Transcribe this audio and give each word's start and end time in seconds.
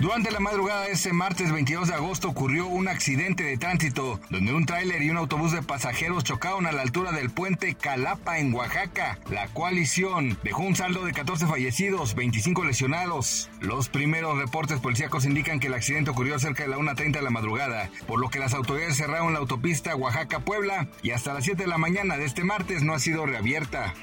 Durante 0.00 0.30
la 0.30 0.38
madrugada 0.38 0.82
de 0.82 0.92
ese 0.92 1.12
martes 1.12 1.50
22 1.50 1.88
de 1.88 1.94
agosto 1.94 2.28
ocurrió 2.28 2.68
un 2.68 2.86
accidente 2.86 3.42
de 3.42 3.58
tránsito 3.58 4.20
donde 4.30 4.54
un 4.54 4.64
tráiler 4.64 5.02
y 5.02 5.10
un 5.10 5.16
autobús 5.16 5.50
de 5.50 5.60
pasajeros 5.60 6.22
chocaron 6.22 6.66
a 6.66 6.72
la 6.72 6.82
altura 6.82 7.10
del 7.10 7.30
puente 7.30 7.74
Calapa 7.74 8.38
en 8.38 8.54
Oaxaca. 8.54 9.18
La 9.28 9.48
coalición 9.48 10.38
dejó 10.44 10.62
un 10.62 10.76
saldo 10.76 11.04
de 11.04 11.12
14 11.12 11.48
fallecidos, 11.48 12.14
25 12.14 12.64
lesionados. 12.64 13.50
Los 13.60 13.88
primeros 13.88 14.38
reportes 14.38 14.78
policíacos 14.78 15.24
indican 15.24 15.58
que 15.58 15.66
el 15.66 15.74
accidente 15.74 16.10
ocurrió 16.10 16.38
cerca 16.38 16.62
de 16.62 16.68
la 16.68 16.78
1.30 16.78 17.14
de 17.14 17.22
la 17.22 17.30
madrugada, 17.30 17.90
por 18.06 18.20
lo 18.20 18.30
que 18.30 18.38
las 18.38 18.54
autoridades 18.54 18.96
cerraron 18.96 19.32
la 19.32 19.40
autopista 19.40 19.96
Oaxaca-Puebla 19.96 20.86
y 21.02 21.10
hasta 21.10 21.34
las 21.34 21.42
7 21.42 21.64
de 21.64 21.68
la 21.68 21.78
mañana 21.78 22.16
de 22.16 22.24
este 22.24 22.44
martes 22.44 22.84
no 22.84 22.94
ha 22.94 23.00
sido 23.00 23.26
reabierta. 23.26 23.94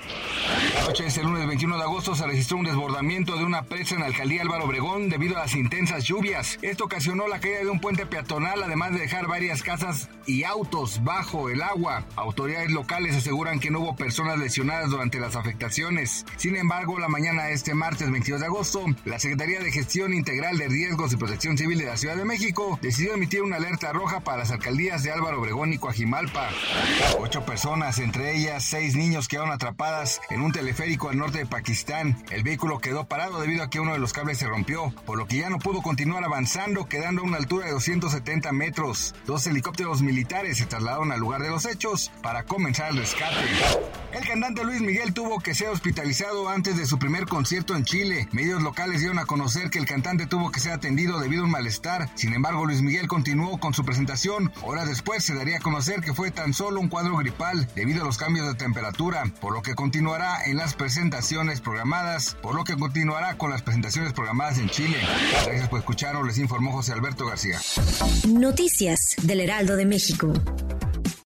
La 0.76 0.88
noche 0.88 1.04
de 1.04 1.10
este 1.10 1.24
lunes 1.24 1.48
21 1.48 1.78
de 1.78 1.84
agosto 1.84 2.16
se 2.16 2.28
registró 2.28 2.58
un 2.58 2.66
desbordamiento 2.66 3.38
de 3.38 3.46
una 3.46 3.64
presa 3.64 3.96
en 3.96 4.02
la 4.02 4.08
alcaldía 4.08 4.42
Álvaro 4.42 4.66
Obregón 4.66 5.08
debido 5.08 5.38
a 5.38 5.40
las 5.40 5.56
intensas 5.56 5.85
lluvias. 6.04 6.58
Esto 6.62 6.86
ocasionó 6.86 7.28
la 7.28 7.40
caída 7.40 7.60
de 7.60 7.70
un 7.70 7.80
puente 7.80 8.06
peatonal, 8.06 8.64
además 8.64 8.92
de 8.94 9.00
dejar 9.00 9.28
varias 9.28 9.64
casas 9.64 10.10
y 10.26 10.44
autos 10.44 11.04
bajo 11.04 11.50
el 11.50 11.62
agua. 11.62 12.06
Autoridades 12.16 12.72
locales 12.72 13.16
aseguran 13.16 13.60
que 13.60 13.72
no 13.72 13.80
hubo 13.80 13.96
personas 13.96 14.40
lesionadas 14.40 14.90
durante 14.90 15.20
las 15.20 15.36
afectaciones. 15.36 16.26
Sin 16.38 16.56
embargo, 16.56 17.00
la 17.00 17.08
mañana 17.08 17.46
de 17.46 17.54
este 17.54 17.74
martes 17.74 18.12
22 18.12 18.40
de 18.42 18.48
agosto, 18.48 18.86
la 19.06 19.20
Secretaría 19.20 19.60
de 19.60 19.72
Gestión 19.72 20.14
Integral 20.14 20.58
de 20.58 20.68
Riesgos 20.68 21.14
y 21.14 21.18
Protección 21.18 21.58
Civil 21.58 21.78
de 21.78 21.86
la 21.86 21.98
Ciudad 21.98 22.16
de 22.16 22.26
México 22.26 22.80
decidió 22.82 23.14
emitir 23.14 23.44
una 23.44 23.58
alerta 23.58 23.94
roja 23.94 24.22
para 24.22 24.40
las 24.40 24.52
alcaldías 24.52 25.04
de 25.04 25.12
Álvaro 25.12 25.40
Obregón 25.40 25.74
y 25.74 25.78
Coajimalpa. 25.78 26.50
Ocho 27.20 27.46
personas, 27.46 28.00
entre 28.00 28.36
ellas 28.36 28.64
seis 28.64 28.96
niños, 28.96 29.28
quedaron 29.28 29.52
atrapadas 29.52 30.22
en 30.30 30.42
un 30.42 30.52
teleférico 30.52 31.10
al 31.10 31.18
norte 31.18 31.40
de 31.40 31.46
Pakistán. 31.46 32.24
El 32.32 32.44
vehículo 32.44 32.80
quedó 32.80 33.06
parado 33.08 33.40
debido 33.40 33.64
a 33.64 33.70
que 33.70 33.80
uno 33.80 33.94
de 33.94 34.00
los 34.00 34.14
cables 34.14 34.38
se 34.38 34.48
rompió, 34.48 34.94
por 35.06 35.18
lo 35.18 35.28
que 35.28 35.38
ya 35.38 35.50
no 35.50 35.60
pudo 35.60 35.75
continuar 35.82 36.24
avanzando, 36.24 36.88
quedando 36.88 37.22
a 37.22 37.26
una 37.26 37.38
altura 37.38 37.66
de 37.66 37.72
270 37.72 38.52
metros. 38.52 39.16
Dos 39.26 39.46
helicópteros 39.48 40.02
militares 40.02 40.58
se 40.58 40.66
trasladaron 40.66 41.12
al 41.12 41.20
lugar 41.20 41.42
de 41.42 41.50
los 41.50 41.66
hechos 41.66 42.12
para 42.22 42.44
comenzar 42.44 42.92
el 42.92 42.98
rescate. 42.98 43.36
El 44.14 44.26
cantante 44.26 44.64
Luis 44.64 44.82
Miguel 44.82 45.14
tuvo 45.14 45.40
que 45.40 45.54
ser 45.54 45.68
hospitalizado 45.68 46.48
antes 46.48 46.78
de 46.78 46.86
su 46.86 46.98
primer 46.98 47.26
concierto 47.26 47.76
en 47.76 47.84
Chile. 47.84 48.30
Medios 48.32 48.62
locales 48.62 49.00
dieron 49.02 49.20
a 49.20 49.26
conocer 49.26 49.70
que 49.70 49.78
el 49.80 49.86
cantante 49.86 50.26
tuvo 50.26 50.52
que 50.52 50.62
ser 50.62 50.72
atendido 50.72 51.20
debido 51.20 51.42
a 51.42 51.46
un 51.46 51.52
malestar. 51.52 52.10
Sin 52.16 52.34
embargo, 52.34 52.66
Luis 52.66 52.82
Miguel 52.82 53.08
continuó 53.08 53.60
con 53.60 53.74
su 53.74 53.84
presentación. 53.84 54.54
Horas 54.62 54.88
después 54.88 55.24
se 55.24 55.36
daría 55.36 55.58
a 55.58 55.62
conocer 55.62 56.00
que 56.00 56.14
fue 56.14 56.32
tan 56.32 56.54
solo 56.54 56.80
un 56.80 56.88
cuadro 56.88 57.18
gripal 57.18 57.68
debido 57.76 58.04
a 58.04 58.06
los 58.06 58.18
cambios 58.18 58.48
de 58.48 58.56
temperatura, 58.56 59.24
por 59.42 59.54
lo 59.54 59.62
que 59.62 59.76
continuará 59.76 60.46
en 60.46 60.58
las 60.58 60.76
presentaciones 60.76 61.60
programadas, 61.60 62.36
por 62.42 62.56
lo 62.56 62.64
que 62.64 62.78
continuará 62.78 63.38
con 63.38 63.52
las 63.52 63.64
presentaciones 63.64 64.14
programadas 64.14 64.60
en 64.60 64.70
Chile. 64.70 64.98
Gracias 65.66 65.70
por 65.70 65.80
les 66.24 66.38
informó 66.38 66.72
José 66.74 66.94
Alberto 66.94 67.26
García. 67.26 67.60
Noticias 68.28 69.16
del 69.24 69.42
Heraldo 69.42 69.76
de 69.76 69.86
México. 69.86 70.32